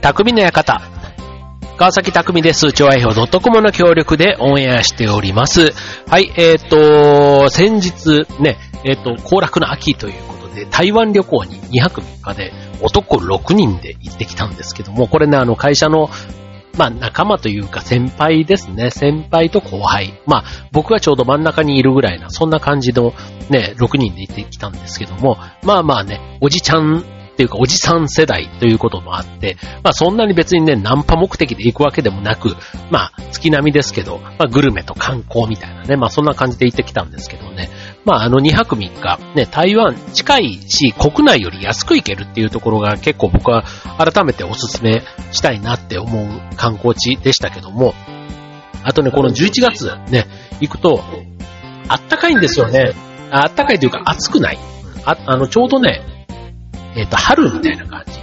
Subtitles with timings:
[0.00, 0.80] 匠の館。
[1.76, 2.72] 川崎匠です。
[2.72, 5.72] 調和表 .com の協力でオンエアしております。
[6.08, 16.08] はい、えっ、と、先日ね、えっ、と、行楽の秋ということで、台湾旅行に2泊3日で男6人で行ってきたんですけども、これね、あの、会社の
[16.78, 18.90] まあ仲間というか先輩ですね。
[18.90, 20.18] 先輩と後輩。
[20.24, 23.12] まあ僕はちょうど真ん中にいるぐらいな、そんな感じの
[23.50, 27.04] ね、6人で行ってきたんですけども、まあまあね、おじちゃん
[27.40, 32.54] っていうかおじさん世代ということもあって、まあそんなに別にね、ナンパ目的で行くわけでもなく、
[32.90, 37.70] まあ月並みですけど、まあグルメと観光みたいなね、まあそんな感じで行ってきたんですけどね、
[38.04, 43.64] まああの2泊3日、ね、台湾近いし、国内より安く行けるっていうところが結構僕は
[43.96, 46.26] 改めておすすめしたいなって思う
[46.56, 47.94] 観光地でしたけども、
[48.82, 50.26] あとね、この11月ね、
[50.60, 51.02] 行くと、
[51.88, 52.92] あったかいんですよね。
[53.30, 54.58] あったかいというか暑くない。
[55.06, 56.02] ああの、ちょうどね、
[56.96, 58.20] えっ、と、春みたいな感じ。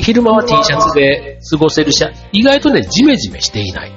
[0.00, 3.92] 昼間は T シャツで過ごせるし、意外とね、ジメジメしていない。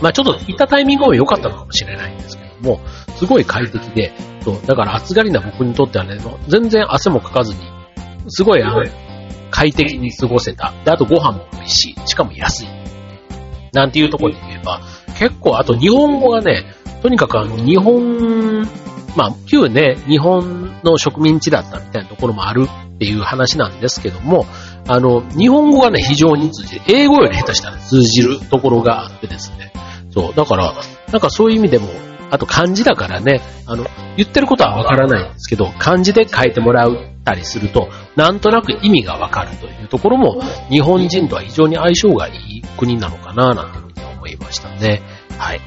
[0.00, 2.80] まあちょっと行ったタイミングは良かったのかもしれないんですけども、
[3.16, 4.12] すごい快適で、
[4.42, 6.18] そう、だから暑がりな僕にとってはね、
[6.48, 7.60] 全然汗もかかずに、
[8.28, 8.84] すごいあの、
[9.50, 10.72] 快適に過ごせた。
[10.84, 12.08] で、あとご飯も美味しい。
[12.08, 12.68] しかも安い。
[13.72, 14.80] なんていうところで言えば、
[15.18, 16.64] 結構、あと日本語がね、
[17.02, 18.68] とにかくあの、日本、
[19.16, 24.46] まあ、旧ね、日本の植民地だったみたいなところもあるっていう話なんですけども、
[24.88, 26.82] あの、日本語がね、非常に通じる。
[26.88, 29.72] 英語より下手したら通じるところがあってですね。
[30.10, 30.74] そう、だから、
[31.10, 31.88] なんかそういう意味でも、
[32.30, 36.90] あと漢字だからね、あの、言ってることはわからないんですけど、漢字で書いてもらっ
[37.24, 40.40] たりすると、なんとなく意味がわかるというところも、
[40.70, 45.02] 日本人とは非常に相性がいい国なのかな、なんていうふうに思いましたね。
[45.36, 45.60] はい。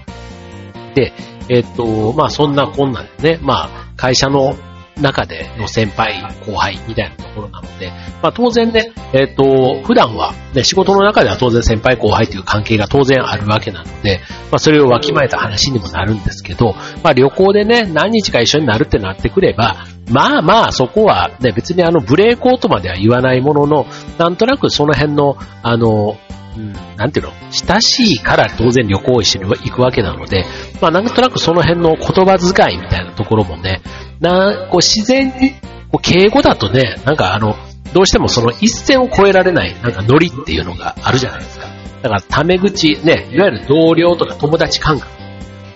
[0.95, 1.13] で、
[1.49, 4.55] えっと、まあそんなこんなでね、まあ会社の
[5.01, 16.73] 中での先輩、後輩みたいなところなので、まあ当然ね、えっ、と、普段は、ね、仕事の中では当然先輩後輩という関係が当然あるわけなので、まあそれをわきまえた話にもなるんですけど、
[17.03, 23.85] まあ旅行でね、何日か一緒になるってなってくれば、まあまあそこはね、別にあのブレーコーとまでは言わないものの、
[24.17, 26.17] なんとなくその辺の、あの、
[26.57, 27.33] うん、なんていうの？
[27.51, 30.45] 親しいから当然旅行一緒に行くわけなので、
[30.81, 33.81] まあなんとなくその辺の言葉遣いみたいなところもね、
[34.19, 35.51] な、こう自然に、
[35.91, 37.55] こう敬語だとね、なんかあの、
[37.93, 41.67] どうしてもその一線を越えられない、なんかノリっていうのがあるじゃないですか。
[42.01, 45.11] だからタメ口、ね、いわゆる同僚とか友達感覚。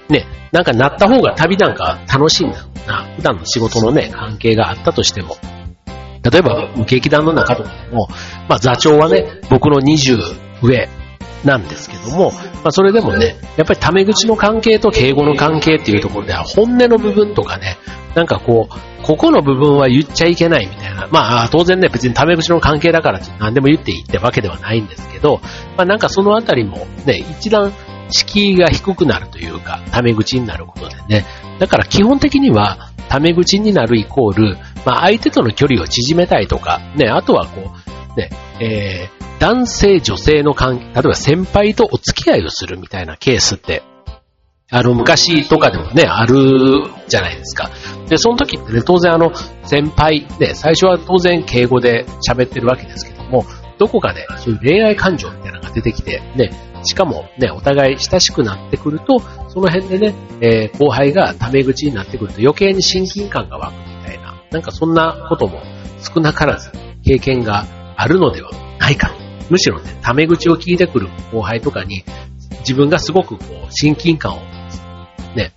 [0.10, 3.04] ね、なんかなった方が旅なんか楽しいんだろうな。
[3.16, 5.38] 普段の仕事のね、関係があったとしても。
[6.22, 8.10] 例えば、劇団の中とかでも、
[8.50, 10.90] まあ座長はね、僕の20上
[11.46, 17.78] なんですけども、まあそれでもね、やっぱりタメ口の関係と敬語の関係っていうところでは本音の部分とかね、
[18.16, 21.08] なんかこう、ここの部分は言っちゃいけないみたいな。
[21.12, 25.40] まあ当然ね、別にタメ口の関係だから何でも言っていいってわけではないんですけど、
[25.78, 27.72] まあなんかそのあたりもね、一段
[28.10, 31.26] 敷居が低くなるというか、タメ口になることでね。
[31.60, 37.72] だから基本的には、タメ口になるイコール、まあ相手との距離を縮めたいとか、ね、あとはこ
[38.16, 43.84] う、ね、えー、男性女性の関係、例えば先輩とお付き合いをするみたいなケースって、
[44.72, 47.72] あの、昔とかでもね、あるじゃないですか。
[48.08, 49.32] で、その時ってね、当然あの、
[49.64, 53.46] 先輩で、最初は当然敬語で喋ってるわけですけども、
[53.80, 56.52] どこかでそういう恋愛感情みたいなのが出てきて、ね、
[56.84, 65.62] しかもね、お互い親しくなってくると、その辺でね、えー、後輩がタメ口になってくると余計に親近感が湧くみたいな、なんかそんなことも
[66.02, 66.72] 少なからず
[67.04, 69.19] 経験があるのではないかと。
[69.50, 72.04] むしろね、タメ口を聞いてくる後輩とかに、
[72.60, 74.42] 自分がすごくこう、親近感を
[75.36, 75.54] ね、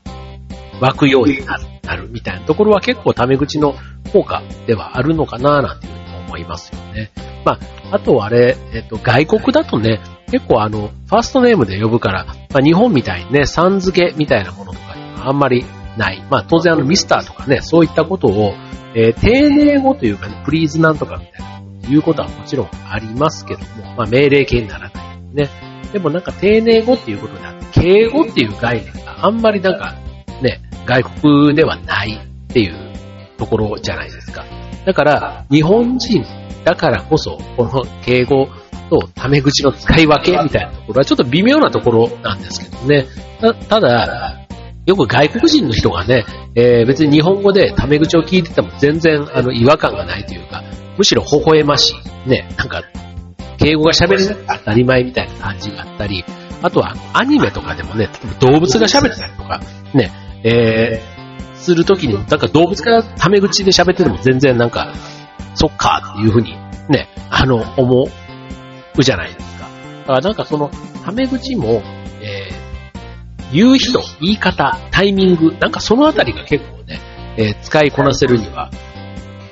[0.81, 3.75] 湧くようになるなるみたいなところは結構タメ口の
[4.13, 7.11] 効果ではあるのかななんていうふうに思いますよね。
[7.45, 7.59] ま
[7.91, 15.65] あ、あとあれ、えっと、外国だとね、結構あの、ファーストネームで呼ぶから、まあ、日本みたいにね、さん付けみたいなものとかにはあんまり
[15.97, 16.25] ない。
[16.31, 18.55] まあ当然あのミスターとかね、そういったことを、
[18.95, 25.51] えー、丁寧語というかね、プリーズなんとかみたいないうことはもちろんありますけども、まあ命令形にならないね。
[25.93, 29.95] でもなんか丁寧語っていうことであって、敬語っていう概念があんまりなんか
[30.41, 32.93] ね、外国ではないっていう
[33.37, 34.45] ところじゃないですか。
[34.85, 36.25] だから、日本人
[36.65, 38.49] だからこそ、この敬語
[38.91, 43.07] とタメ口の使い分けみたいなところはちょっと微妙なところなんですけどね。
[43.69, 44.47] ただ、
[44.85, 46.25] よく外国人の人がね、
[46.55, 50.63] えー、別に日本語でタメ口を聞いてても全然あの違和感がないというか、
[50.97, 51.95] むしろ微笑まし
[52.27, 52.29] い。
[52.29, 52.83] ね、なんか、
[53.59, 56.25] 敬語が喋れなくて当たり前みたいな感じがあったり、
[56.63, 58.09] あとはアニメとかでもね、
[58.41, 59.61] 動物が喋ってたりとか、
[59.95, 60.11] ね、
[60.45, 64.95] えー、するときに、なんか動物がタメ口で喋ってても全然なんか、
[65.55, 66.57] そっかっていうふうに、
[66.89, 68.09] ね、あの、思
[68.97, 69.69] うじゃないですか。
[70.01, 70.71] だからなんかその、
[71.05, 71.83] タメ口も、
[72.21, 77.01] えー、言う人、言い方、タイミング、なんかそのあたりが結構ね、
[77.37, 78.71] えー、使いこなせるには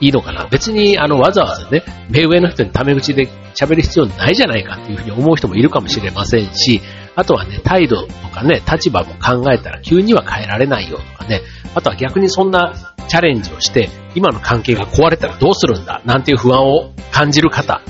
[0.01, 0.47] いいのかな。
[0.47, 6.81] 別に、あの、わざわざね、目上の人にタメ口で喋る必要ないじゃないかっていうふうに思う人もいるかもしれませんし、
[7.17, 11.43] あとはね、態度とかね、立場も考えたら急には変えられないよとかね、
[11.75, 17.83] あとは逆にそんなチャレンジをして、今の関係が壊れたらどうするんだ、なんていう不安を感じる方、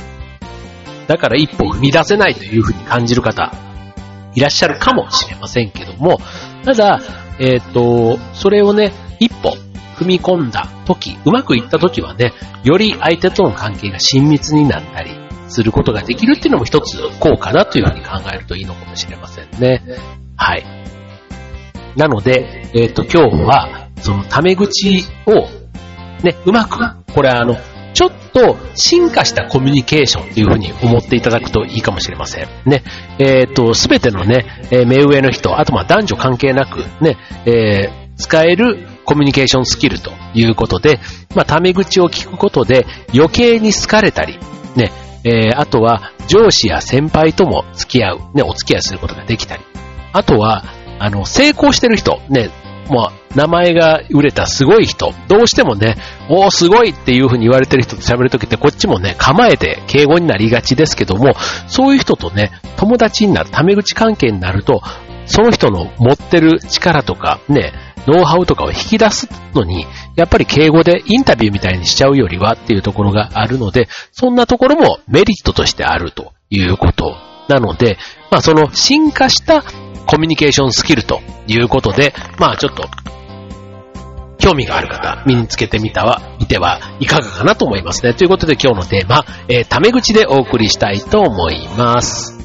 [1.06, 3.52] だから一歩踏み出せないというふうに感じる方、
[4.34, 6.20] いらっしゃるかもしれませんけども、
[6.64, 7.00] ただ、
[7.38, 9.56] えっ、ー、と、それをね、一歩
[10.00, 12.32] 踏み込んだ時、うまくいった時はね、
[12.64, 15.10] より相手との関係が親密になったり
[15.48, 19.82] することができるっていうのも一つ効果だというふうに考えるといいのかもしれませんね。
[20.36, 20.64] はい。
[21.96, 25.32] なので、えっ、ー、と、今日は、そのタメ口を、
[26.22, 26.78] ね、うまく、
[27.12, 27.56] これあの、
[27.92, 32.48] ちょっと進化したコミュニケーションというふうに思っていただくといいかもしれません。
[32.64, 32.84] ね。
[33.18, 41.00] えっ、ー、と、すべてのね、え目上の人、あとまあ男女関係なく、ね、えー、使えるコミュニケーションスキルということで、
[41.34, 44.38] まあ、タメ口を聞くことで余計に好かれたり、
[44.76, 44.92] ね、
[45.24, 49.64] えー、あとは上司や先輩とも付き合う、ね、お付き合いすることができたり、
[50.12, 50.64] あとは、
[50.98, 52.50] あの、成功してる人、ね、
[52.88, 55.96] もう名前が売れたすごい人、どうしてもね、
[56.28, 61.34] おーすごいっていう風に言われてる人と喋るときってこっちもね、構えて敬語になりがちですけども、
[61.68, 64.82] そういう人とね、友達になる、タメ口関係になると、
[65.26, 67.72] その人の持ってる力とか、ね、
[68.06, 69.86] ノウハウとかを引き出すのに、
[70.16, 77.14] やっぱり敬語でインタビューみたいにしちゃうよりはっていうところがあるので、そんなところもメリットとしてあるということ
[77.48, 77.98] なので、
[78.30, 79.62] まあその進化した
[80.06, 82.88] コミュニケーションスキルということで、まあちょっと
[84.40, 88.14] 興味がある方、身につけてみたは、見てはいかがかなと思いますね。
[88.14, 92.40] ということで今日のテーマ、えー、タメ口でお送りしたいと思います。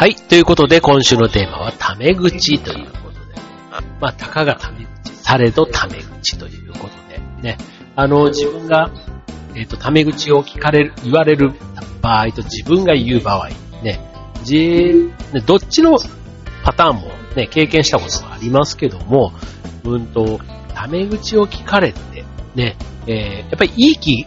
[0.00, 0.14] はい。
[0.14, 3.34] ということで、今週のテーマは、タメ口ということで。
[4.00, 7.58] まあ、たかがタメ口、されどタメ口ということで、ね。
[7.96, 8.90] あの、自分が、
[9.54, 11.52] えっ、ー、と、タメ口を聞かれる、言われる
[12.00, 13.50] 場合と自分が言う場合、
[13.82, 14.00] ね。
[14.42, 15.98] じ、ね、どっちの
[16.64, 19.34] パターンもね、経験したことがありますけども、
[19.84, 20.40] うんと、
[20.74, 22.24] タメ口を聞かれて、
[22.54, 24.26] ね、えー、やっぱりいい気、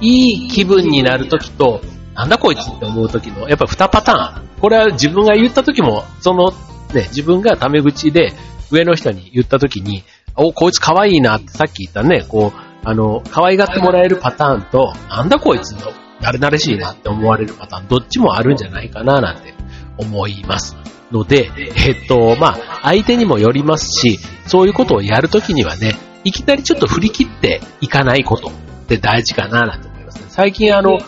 [0.00, 1.80] いい気分になるときと、
[2.14, 6.52] なんだこいつって思うときの、やっぱ2パターンこれは自分が言った時も、その、
[6.94, 8.32] ね、自分がタメ口で
[8.70, 10.04] 上の人に言った時に、
[10.36, 19.54] お、こいつ可愛いなってさっき言ったね、こう、あの、可愛がってもらえるパターンと、なんだこいつの、誰々しいなって思われるパターン、どっちもあるんじゃないかななんて
[19.98, 20.76] 思います
[21.10, 28.52] ので、えっと、まあ、相手にもよりますし、そういうことをやるときにはね、いきなりちょっと振り切っていかないことっ
[28.86, 30.26] て大事かななんて思いますね。
[30.28, 30.98] 最近あの、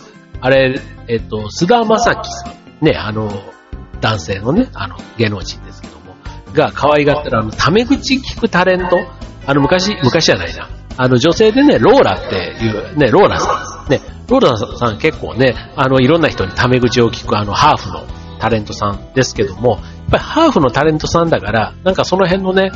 [0.41, 3.31] あれ、えっと、菅田正樹さんね、あの、
[4.01, 6.15] 男性のね、あの、芸能人ですけども、
[6.53, 8.99] が可愛がってるあの、タメ口聞くタレント、
[9.47, 10.69] あの、昔、昔じゃないな。
[10.97, 13.91] あの、女性でね、ローラっていう、ね、ローラさん。
[13.91, 18.05] ね、ローラさん結構ね、あの、いろんな人にタメ口を聞くあの、ハーフの
[18.39, 19.81] タレントさんですけども、やっ
[20.11, 22.71] ぱりハーフのタレントさんだから、なんかその辺のね、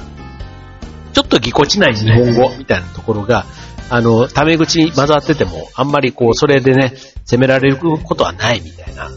[1.12, 3.44] ちょっとぎこちない日本語みたいなところが、
[3.90, 9.10] あの、タメ口に混ざってても、あんまりこう、それでね、責められることはないみたいな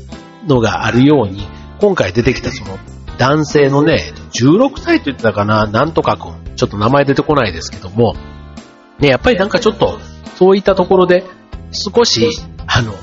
[0.48, 1.46] のがあるように、
[1.80, 2.78] 今回出てきたその
[3.18, 8.16] 男性のね、16歳と言ってたかな、なんとかくん、ちょっと名前出てこないですけども、
[9.00, 10.00] ね、やっぱりなんかちょっと、
[10.36, 11.24] そういったところで、
[11.72, 12.30] 少し、
[12.68, 12.94] あの、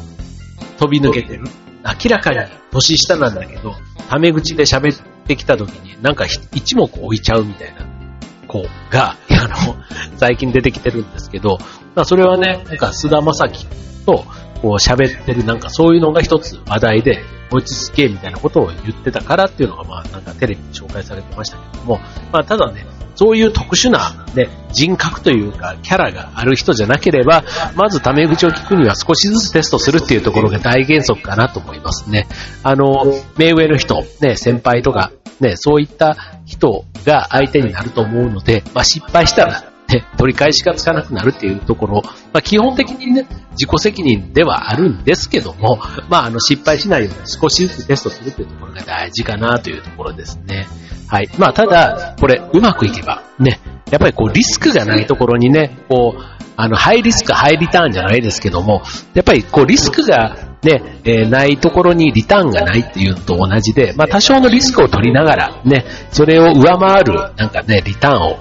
[0.78, 1.44] 飛び抜けてる。
[1.84, 2.38] 明らかに
[2.70, 3.74] 年下なんだけど、
[4.08, 7.97] タメ口で喋ってきた時に、なんか一目置いちゃうみたいな
[8.48, 9.76] 子が、あの、
[10.16, 11.58] 最近出てきてるんですけど、
[11.94, 13.66] まあそれはね、なんか菅田正樹
[14.04, 14.24] と、
[14.60, 21.98] こう喋ってるなんかそういうのが一つ話題で、落ち着けみたいなことを言ってたからっていうのがまあなんかテレビに紹介されてましたけども、
[22.32, 32.28] まあただね、そういう特殊な、ね、人格というかキャラがある人じゃなければ、まずタメ口を聞くには少しずつテストするっていうところが大原則かなと思いますね。
[32.62, 33.04] あの、
[33.36, 45.78] 目上の人、ね、先輩とか、ね、そういった人が相手になると思うので、まあ失敗したらね、取り返しがつかなくなるっていうところ、まあ、基本的にね、自己責任ではあるんですけども、
[46.10, 50.66] まあ、あの、失敗しないように少しずつテストするっていうところが大事かなというところですね。
[51.08, 51.30] はい。
[51.38, 56.22] まあ、ただ、これ、うまくいけば、ね、やっぱりこう、リスクがないところにね、こう、
[56.56, 58.82] あの、ハイリスク、ハイリターンじゃないですけども、
[59.14, 68.36] やっぱりこう、リスクがね、えー、ないところにリターンがないっていうのと同じで、まあ、多少のリスクを取りながら、ね、それを上回る、なんかね、リターンを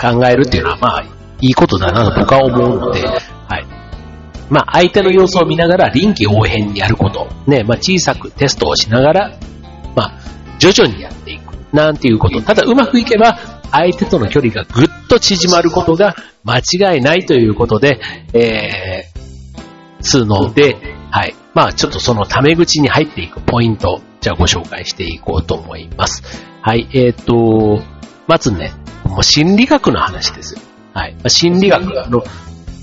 [0.00, 1.04] 考えるっていうのは、まあ、
[1.40, 3.14] いいことだなと僕は思うので、は
[3.58, 3.66] い。
[4.50, 9.38] まあ、相手の様子を見ながら臨機応変にやること、ね、まあ、小さくテストをしながら、
[9.94, 10.18] まあ、
[10.58, 11.52] 徐々にやっていく。
[11.72, 12.42] なんていうこと。
[12.42, 13.38] ただうまくいけば、
[13.70, 16.14] 相手との距離がぐっと縮まることが
[16.44, 17.98] 間違いないということで、
[18.34, 20.76] えー、数ので、
[21.12, 21.34] はい。
[21.52, 26.22] まあちょっとそのタメ口に入っていくポイント、じゃあご紹介していこうと思います。
[26.62, 26.88] はい。
[26.94, 27.82] えっ、ー、と、
[28.26, 28.72] まずね、
[29.04, 30.60] もう心理学の話ですよ。
[30.94, 31.14] はい。
[31.16, 32.24] まあ、心理学の、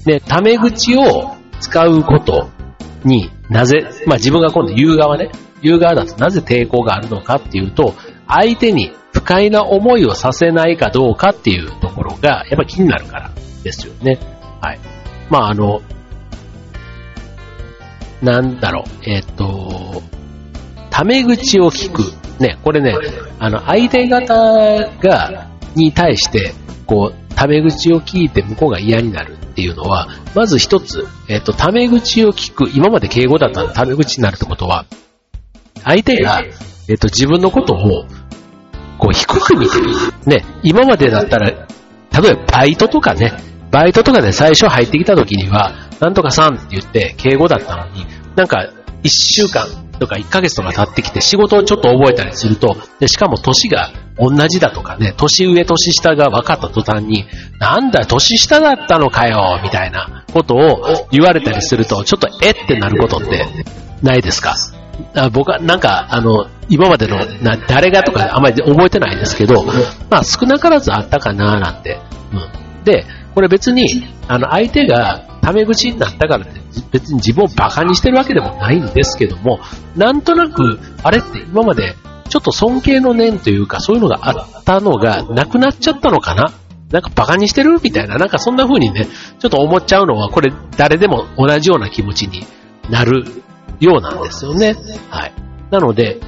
[0.06, 2.50] ね、タメ口を使うこと
[3.04, 5.32] になぜ、まあ自分が今度言う側ね、
[5.64, 7.96] 言う側だとなぜ抵抗があるのかっていうと、
[8.28, 13.32] 相手に不快な思いをさせないかどうかっていうところが、やっぱ気になるから
[13.64, 14.20] ですよね。
[14.62, 14.80] はい。
[15.32, 15.82] まああの、
[18.22, 20.02] なんだろう、えっ、ー、と、
[20.90, 22.14] タメ口を聞く。
[22.42, 22.96] ね、これね、
[23.38, 24.34] あの、相手方
[25.02, 26.54] が、に対して、
[26.86, 32.70] こう、タメ口を聞いて向こうが嫌になるっていうのは、まず一つ、えっ、ー、と、タメ口を聞く。
[32.74, 34.86] 今まで敬語だったのタメ口になるってことは、
[35.84, 36.42] 相手が、
[36.90, 38.06] えっ、ー、と、自分のことを、
[38.98, 39.86] こう、低く見てる。
[40.26, 43.34] ね、今までだったら、例えばバイトとかね、
[43.72, 48.70] バイトとかで最初入ってきた時には、なんとかさんって言って敬語だったのに、なんか
[49.04, 49.68] 一週間
[50.00, 57.26] とか1ヶ月とか経ってきて仕事をちょっと覚えたりすると、でしかも年が同じだとかね、年上年下が分かった途端に、
[57.60, 63.46] なんだ年下だったのかよ、みたいなことを言われたりすると、ちょっとえってなることって
[64.02, 64.56] ないですか？
[65.32, 67.18] 僕はなんか、あの、今までの
[67.68, 69.64] 誰がとかあまり覚えてないですけど、
[70.10, 72.02] まあ少なからずあったかななんて。
[72.34, 72.36] う
[72.82, 73.06] ん、で、
[73.36, 73.86] これ別に、
[74.28, 76.60] あの、相手がタメ口になったからって
[76.92, 79.60] 別に自分を馬鹿にしてるわけでもないんですけども、
[79.96, 81.96] なんとなく、あれって今まで
[82.28, 86.54] ちょっと尊敬の念というか、そういうのがあったのがなくなっちゃったのかな？
[86.92, 87.80] なんか馬鹿にしてる？
[87.82, 89.08] みたいな、なんかそんな風にね、
[89.40, 92.46] ちょっと思っちゃうのは、これ誰でも同じような気持ちに
[92.90, 93.24] なる
[93.80, 94.76] ようなんですよね。
[95.10, 95.34] はい。
[95.72, 96.20] なので、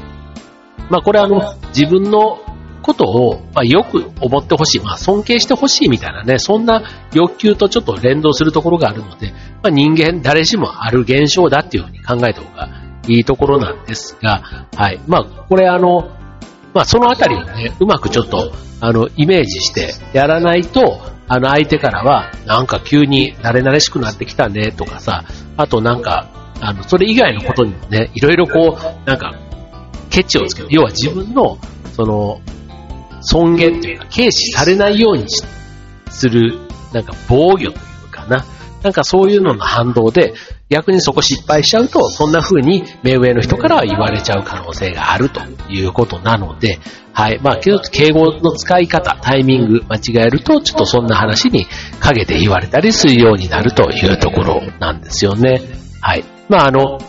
[0.90, 2.40] まあこれあの、自分の
[2.82, 6.84] ことを、まあ、よく思ってほしい、まあ、尊敬してほしいみたいなね、そんな
[7.14, 9.32] 欲求とちょっと連動するところがあるので、
[9.64, 12.70] まあ、人間誰しもある現象だっていうふうに考えた方が
[13.08, 15.00] いいところなんですが、はい。
[15.08, 16.10] まあ、これあの、
[16.74, 25.24] まあ、そのあたりをね、うまくちょっと、あの、イメージしてやらないと、あの、相手からは、なんか急に慣れ慣れしくなってきたね、とかさ、
[25.58, 29.34] あとなんか、あの、それ以外のことにもね、いろいろこう、なんか、
[30.10, 30.68] ケチをつける。
[30.72, 31.58] 要は自分の、
[31.94, 32.42] その、
[33.22, 35.26] 尊厳というか、軽視されないように
[36.10, 36.60] する、
[36.94, 37.72] なんか防御という
[38.12, 38.46] かな。
[38.84, 40.34] なんかそういうのの反動で、
[40.70, 46.80] 逆にそこ失敗しちゃうと、そんな風に目上の人からは言われちゃう可能性があるということなので、
[47.14, 47.40] はい。
[47.44, 47.78] まあ、敬
[48.12, 51.68] 語の使い方、タイミング間違えると、ちょっとそんな話に
[52.00, 55.62] 陰で言われたりするようになるというところなんですよね。
[56.00, 56.24] はい。
[56.50, 57.00] まあ、あの、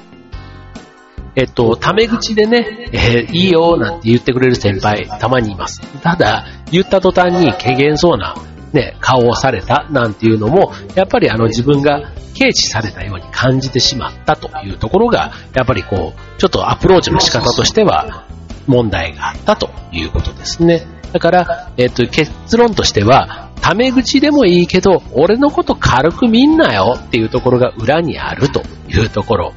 [1.34, 5.80] えっと、タメ口でね、えー、いいよなんて言ってくれる先輩、たまにいます。
[6.02, 8.34] ただ、言った途端に軽減そうな、
[8.72, 18.26] ね、顔をされたなんていうのも、やっぱりあの自分が軽視されたように感じてしまったというところが、やっぱりこう、ちょっとアプローチの仕方としては、
[18.66, 20.86] 問題があったということですね。
[21.12, 29.54] だから、えっと、結論としては、タメ口でもいいけど、俺のこと軽く見んなよっていうところが裏にあるというところ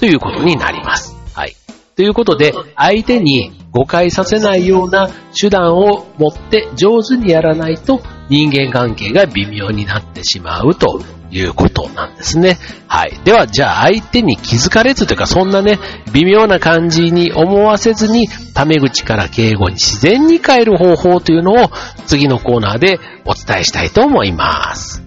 [0.00, 1.16] ということになります。
[1.34, 1.56] はい。
[1.96, 5.08] ということで、相手に誤解させないような
[5.38, 12.58] 手段を持って上手にやらないと人間関係が微妙になってしまうということなんですね。
[12.86, 13.18] はい。
[13.24, 15.78] では、じゃあ相手に気づかれずというか、そんなね、
[16.12, 21.70] 微妙な感じに思わせずに、タメ口から敬語に自然に変える方法というのを
[22.06, 25.03] 次のコーナーでお伝えしたいと思います。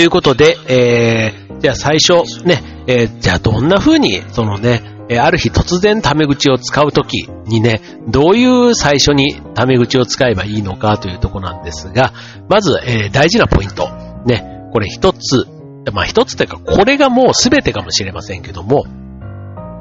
[0.00, 4.80] ということで、えー、じゃあ最初、ね、えー、じゃあどんな風に、そのね、
[5.10, 12.14] えある日突然タメ口を使うときにね、どういう最初にタメ口を使えばいいのかというとこなんですが、
[12.48, 13.90] まず、えー、大事なポイント。
[14.24, 15.46] ね、これ一つ、
[15.92, 18.86] まあ一つというか、これがもう全てかもしれませんけども、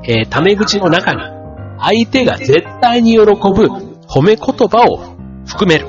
[0.03, 1.21] えー、タメ口の中に、
[1.79, 5.15] 相手が絶対に喜ぶ褒め言葉を
[5.47, 5.87] 含める。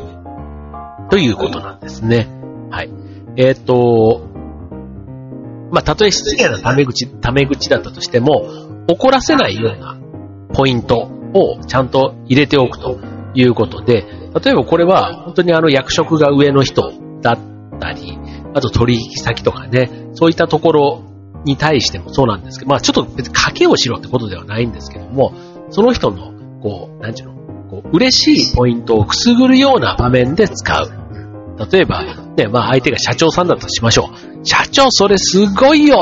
[1.11, 2.29] ということなんですね。
[2.71, 3.10] はい。
[3.37, 4.29] えっ、ー、と、
[5.73, 8.45] まあ、たとえ失礼なタメ口、タメ口だったとしても、
[8.89, 9.99] 怒らせないような
[10.53, 12.99] ポイントをちゃんと入れておくと
[13.35, 14.05] いうことで、
[14.45, 17.39] 例えばこれは本当にあの役職が上の人だっ
[17.81, 18.19] たり、
[18.55, 21.05] あと取引先とかね、そういったところ
[21.45, 25.33] に対してもそうなんですけど、まあちょっと別に賭けをしろってことではないんですけども、
[25.71, 27.35] その人の、こう、なんちゅうの、
[27.69, 31.00] こう、嬉しいポイントをくすぐるような場面で使う。
[31.71, 32.05] 例えば、
[32.37, 34.47] ね、まあ相手が社長さんだとしましょう。
[34.47, 35.97] 社長それすごいよ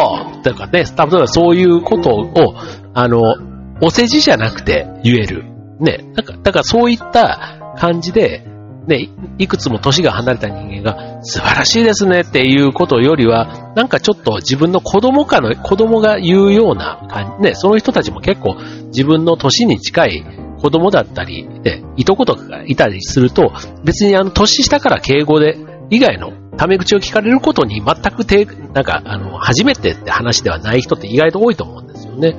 [0.45, 2.55] とかね、例えばそういうことを、
[2.95, 3.21] あの、
[3.81, 5.45] お世辞じゃなくて言える。
[5.81, 8.45] ね、なんか、だからそういった感じで、
[8.87, 23.53] ね、いくつも年が離れた人間が素晴らしいですねっていうことよりは、なんかちょっと自分の子供かの、子供が言うような感じ、ね、その人たちも結構自分の年に近い子供だったり、ね、いとことかがいたりすると、
[23.85, 25.57] 別にあの年下から敬語で
[25.91, 32.37] 以外のタメ口を聞かれることに全くて、なんか、あの、初めてって話ではない人って意外と多いと思うんですよね。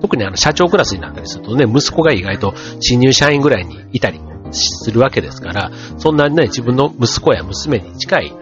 [0.00, 4.20] 特にあの、社長クラスになったりするとね、息子が意外と新入社員ぐらいにいたり
[4.50, 8.32] するわけですから、そんなね、自分の息子や娘に近い、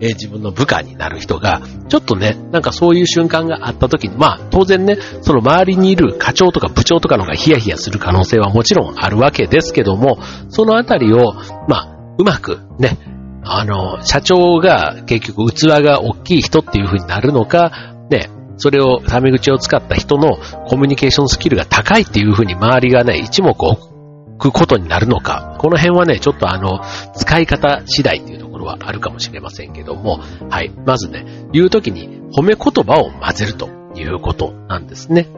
[0.00, 11.34] えー、自分の部下になる人が、ちょっとね、なんかそういう瞬間があった時に、まあ、当然ね、その周りにいる課長とか部長とかの方がヒヤヒヤする可能性はもちろんあるわけですけども、そのあたりを、
[11.68, 12.98] まあ、うまくね、
[13.42, 23.90] あの、社長が結局器が大きい人っていう風になるのか、ね、それを、タメ口を使った人のコミュニケーションスキルが高いっていう風に周りがね、一目置
[24.38, 26.80] くことになるのか、この辺はね、ちょっとあの、
[27.14, 30.70] 使い方次第っていうところはあるかもしれませんけども、はい。
[30.86, 35.28] まずね、言うときに褒め言葉を混ぜるということなんですね。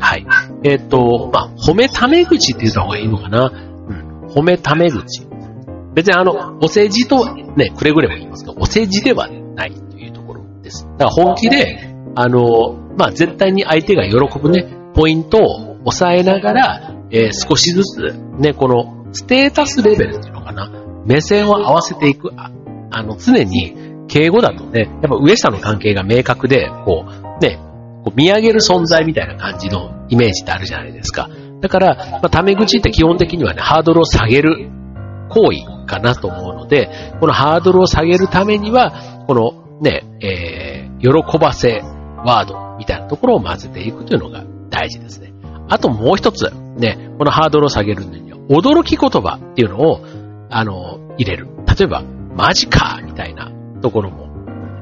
[0.00, 0.26] はい。
[0.64, 3.50] えっ、ー、と、まあ、褒めため口って言った方がいいのかな。
[3.52, 4.26] うん。
[4.28, 5.26] 褒めため口。
[5.94, 10.84] 別にあの、お世辞とね、くれぐれも言いますけど、お世辞ではないというところです。
[10.98, 20.70] だから本気で、あの、まあ、絶対に相手が喜ぶね、ポイントを抑えながら、えー、少しずつ、ね、この、ステータスレベルっていうのかな、
[21.06, 22.50] 目線を合わせていく、あ
[22.90, 23.74] あの、常に、
[24.08, 27.58] 敬語だとね、やっぱ上下の関係が明確で、こう、ね、
[28.04, 31.28] こう見上げる存在みたいな感じのイメージってあるじゃないですか。
[31.60, 34.70] だから、まあ、タメ口って基本的にはね、ハードルを下げる
[35.28, 41.82] 行為かなと思うので、このハードルを下げるためには、このね、えー、喜ばせ
[42.24, 45.32] ワードみたいなところを混ぜていくというのが大事ですね。
[45.68, 50.00] あともう一つ、ね、このハードルを下げるのには、驚き言葉っていうのを、
[50.50, 51.48] あの、入れる。
[51.66, 52.02] 例えば、
[52.34, 54.28] マジかみたいなところも。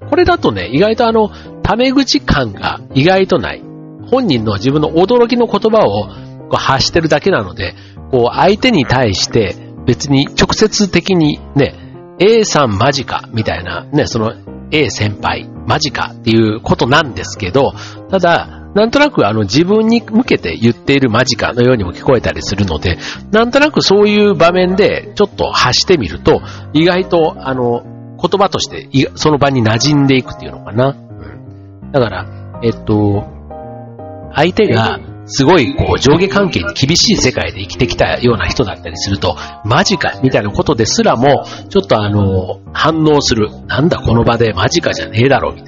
[0.09, 1.31] これだとね、意外とあの、
[1.63, 3.63] タメ口感が意外とない。
[4.11, 6.09] 本人の自分の驚きの言葉を
[6.49, 7.75] こう発してるだけなので、
[8.11, 9.55] こう相手に対して
[9.87, 11.75] 別に直接的にね、
[12.19, 14.33] A さんマジかみたいなね、その
[14.71, 17.73] A 先輩マジかっていうことなんですけど、
[18.11, 22.99] ただ、なんとなくあの自分に向けて言っているマジかのようにも聞こえたりするので、
[23.31, 27.83] なんとなくそういう場面でちょっと発してみると、意外とあの
[28.21, 30.97] 言葉としてその場に馴染んでいくっていうのかな。
[31.93, 33.25] だから、えっと、
[34.35, 43.51] 相手がすごいこう上下関係に厳しい世界で生きてきたような人だったりすると、マジかみたいなことですらも、ちょっとあの、反応する。
[43.67, 45.68] なんだこの場でマジかじゃねえだろみた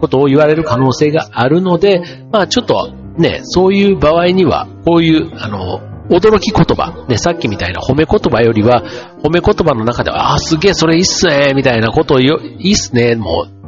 [0.00, 8.82] ことを言われる可能性があるので、まあちょっとね、そういう場合には、こういう、あの、驚き言葉、ね、さっきみたいな褒め言葉よりは、
[9.22, 13.60] 褒め言葉の中では、ああ、すげえ、それいいっすね、みたいなことを言う、いいっすね、もう、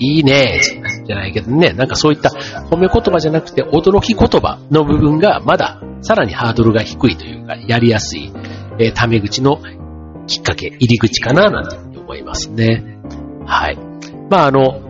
[0.00, 0.60] いいね、
[1.06, 2.30] じゃないけどね、なんかそういった
[2.70, 8.32] 褒め言葉じゃなくて驚き言葉の部分がまださらにハードルが低いというか、やりやすい、
[8.78, 9.58] えー、タメ口の
[10.26, 12.98] きっかけ、入り口かな、なんて思いますね。
[13.46, 13.78] はい。
[14.30, 14.87] まああの、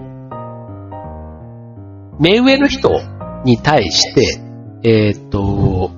[2.19, 2.91] 目上の人
[3.45, 4.41] に対して、
[4.83, 5.91] えー、っと、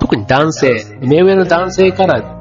[0.00, 2.36] 特に男性、目上の男性から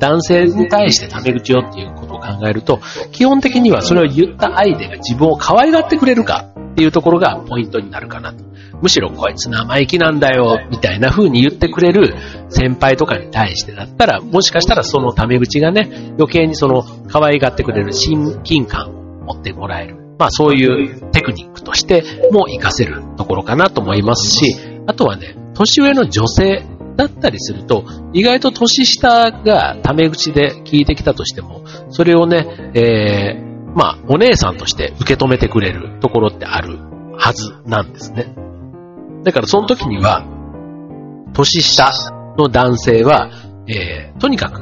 [0.00, 2.80] 男性に対してタメ口をっていうことを考えると、
[3.12, 8.44] 基本的にはそれを言った相手が自分を可愛がってくれるかっていうところがポイントになるかなと。
[8.80, 12.16] むしろこいつ生意気なんだよ、みたいな風に言ってくれる
[12.48, 18.92] 先輩とかに対してだったら、もしかしたらそのタメ口がね、余計にその可愛がってくれる親近感を
[19.34, 19.99] 持ってもらえる。
[20.20, 24.54] まあそういうテクニックとしても活かせるところかなと思いますし、
[24.86, 36.78] あとはね、年上の女性だったりすると、意外と年下がタメ口で聞いてきたとしても、それをね、えー、まあ、お姉さんとして受け止めてくれるところってある
[37.16, 38.34] はずなんですね。
[39.24, 40.26] だからその時には、
[41.32, 41.90] 年下
[42.36, 43.30] の男性は、
[43.66, 44.60] えー、とにかく、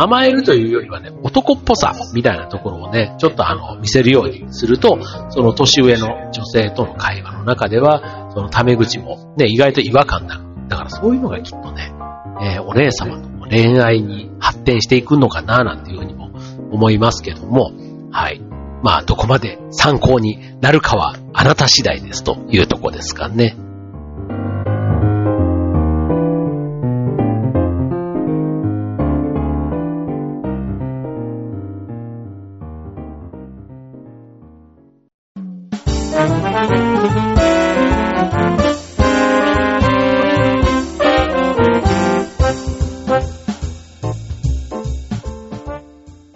[0.00, 4.96] 甘えるというよりはね、男っぽさみたいなところをね、ちょっとあの、見せるようにすると、
[5.30, 10.68] その年上の女性との会話の中では、そのタメ口もね、意外と違和感なく。
[10.68, 11.92] だからそういうのがきっとね、
[12.40, 16.30] えー、お姉様と恋愛に発展していくのかな、なんていうふうにも
[16.70, 17.72] 思いますけども、
[18.12, 18.40] はい。
[18.84, 23.56] まあ、どこまで参考になるかはあなた次第ですというとこですかね。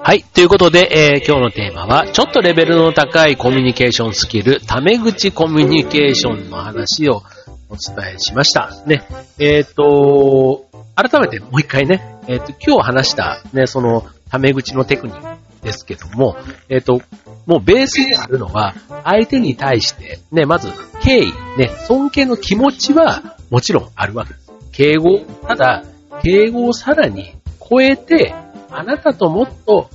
[0.05, 0.25] はい。
[0.25, 7.23] ということで、えー、今日のテーマは、ちょっとレベルの高いコミュニケーションスキル、タメ口コミュニケーションの話を
[7.69, 8.83] お伝えしました。
[8.85, 9.05] ね。
[9.39, 16.37] えっ、ー、と、改めてもう一回ね、えっ、ー、と、今日話した、ね、その、タメ口のテクニックですけども、
[16.69, 17.01] えっ、と、
[17.47, 20.69] もうベースにあるのは、相手に対して、ね、まず、
[21.01, 24.51] 敬意、ね、尊敬の気持ちはもちろんあるわけです。
[24.73, 25.85] 敬語、ただ、
[26.25, 27.37] 敬語をさらに
[27.71, 28.35] 超えて、
[28.73, 29.91] あなたともっと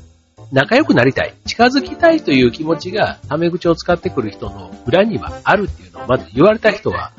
[0.51, 7.11] 仲良くなりたい、近づきたいという気持ちが、タメ口を使ってくる人の裏にはあるっていうのをまず言われた人は、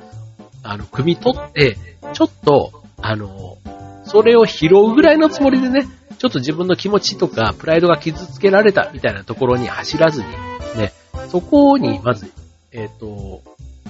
[0.63, 1.77] あの、汲み取って、
[2.15, 3.59] ちょっと、あの、
[4.05, 5.87] それを拾うぐらいのつもりでね、
[6.19, 10.29] ちょっと自分の気持ちとか、プライドが傷つけられたみたいなところに走らずに、
[10.77, 10.93] ね、
[11.29, 12.33] そこにまず、
[12.73, 13.43] えっ、ー、と、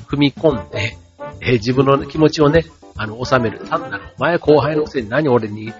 [0.08, 0.96] 踏み込んで、
[1.40, 2.64] えー、自分の気持ちをね、
[2.96, 3.60] あの、収める。
[3.60, 5.72] 単なる、前後輩のくせに何俺に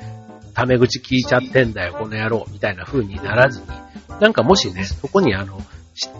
[0.58, 3.66] タメ口聞いちゃってんだよ、この野郎、みたいな風にならずに、
[4.20, 5.60] なんかもしね、そこにあの、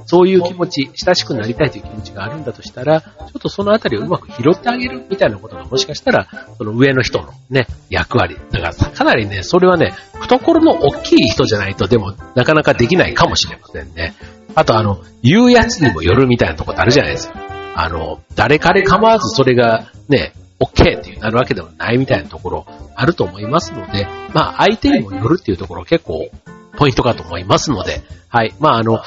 [0.07, 8.37] そういう気持ち、親しくなりたいという気持ちがあるんだとしたら、ちょっとそのあたりをうまく拾ってあげるみたいなことがもしかしたら、その上の人のね、役割。
[8.53, 14.15] だからかなりね、それはね、懐の大きい人じゃないとでもなかなかできないかもしれませんね。
[14.55, 17.41] あとあの、言うやつにもよるみたいなとこってあるじゃないですか。
[17.75, 26.29] あの、誰彼構わずそれがね、OK っていうなるわけではないみたいなところあると思いますので、まあ相手にもよるっていうところ結構
[26.77, 28.55] ポイントかと思いますので、はい。
[28.59, 29.01] まああの、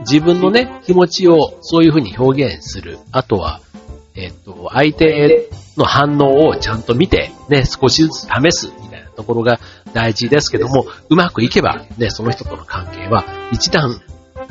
[0.00, 2.98] 自分のね、気持ちをそういうふうに表現する。
[3.12, 3.60] あとは、
[4.14, 9.58] えっと、相手の反応をちゃんと見て、ね、少しずつ試すみたいなところが
[9.92, 14.00] 大事ですけども、うまくいけば、ね、その人との関係は1段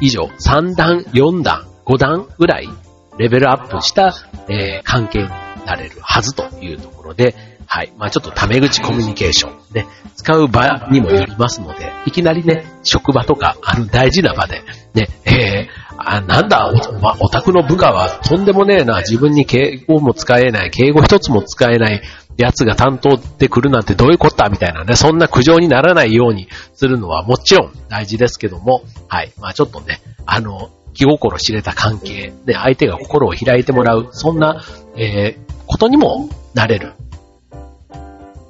[0.01, 2.69] 以上、3段、4段、5段ぐらい
[3.17, 4.13] レベルアップした、
[4.49, 5.29] えー、関係に
[5.65, 7.91] なれるはずというところで、はい。
[7.97, 14.61] まあちょっとタメ口コミュニケーションね、使う場にもよりますので、いきなりね、職場とか、あの大事な場で、
[14.93, 22.01] ね、えー、あ、なんだ、お、まオタクの部下はとんでもねえな、自分に敬語も使えない、敬語一つも使えない
[22.37, 29.31] やつが担当で来るなんてどういうことだみたいなね、そんな苦情にならないようにするのはもちろん大事ですけども、はい。
[29.39, 34.63] まあちょっとね、あの、気心知れた関係で相手が心を開いてもらう、そんな、
[34.95, 36.93] えー、ことにもなれる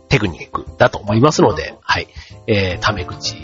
[0.10, 2.08] テクニックだと思いますので、はい。
[2.48, 3.36] えー、タメ口、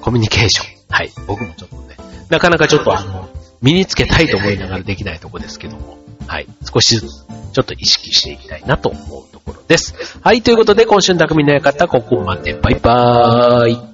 [0.00, 0.78] コミュニケーション。
[0.90, 1.10] はい。
[1.26, 1.96] 僕もちょっとね、
[2.28, 3.28] なかなかちょっとあの、
[3.62, 6.46] 身につけたいと思いながらできないとこですけども、はい。
[6.70, 10.18] 少しずつ、ちょっと意識していきたいなと思うところです。
[10.20, 10.42] はい。
[10.42, 12.52] ということで、今週の匠の館、ここまで。
[12.54, 13.87] バイバーイ。